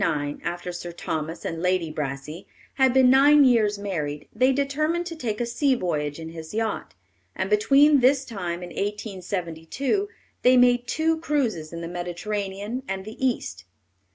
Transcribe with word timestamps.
]In 0.01 0.07
1869, 0.07 0.51
after 0.51 0.71
Sir 0.71 0.91
Thomas 0.91 1.45
and 1.45 1.61
Lady 1.61 1.91
Brassey 1.91 2.47
had 2.73 2.91
been 2.91 3.11
nine 3.11 3.43
years 3.43 3.77
married, 3.77 4.27
they 4.33 4.51
determined 4.51 5.05
to 5.05 5.15
take 5.15 5.39
a 5.39 5.45
sea 5.45 5.75
voyage 5.75 6.17
in 6.19 6.29
his 6.29 6.55
yacht, 6.55 6.95
and 7.35 7.51
between 7.51 7.99
this 7.99 8.25
time 8.25 8.63
and 8.63 8.71
1872 8.71 10.09
they 10.41 10.57
made 10.57 10.87
two 10.87 11.19
cruises 11.19 11.71
in 11.71 11.81
the 11.81 11.87
Mediterranean 11.87 12.81
and 12.87 13.05
the 13.05 13.23
East. 13.23 13.65